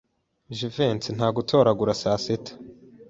Jivency 0.57 1.09
ntagutoragura 1.15 1.93
saa 2.01 2.19
sita? 2.23 2.53